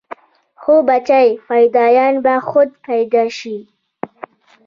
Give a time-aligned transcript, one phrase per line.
[0.63, 3.57] هو بچى فدايان به خود پيدا شي.